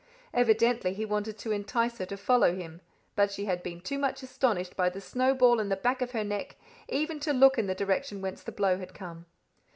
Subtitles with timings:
[0.33, 2.81] Evidently he wanted to entice her to follow him;
[3.15, 6.23] but she had been too much astonished by the snowball in the back of her
[6.23, 6.55] neck
[6.89, 9.27] even to look in the direction whence the blow had come.